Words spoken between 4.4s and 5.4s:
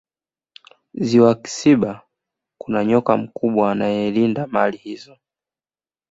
mali hizo